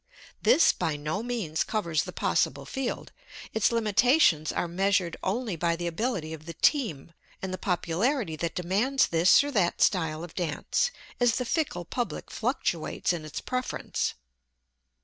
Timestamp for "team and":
6.55-7.53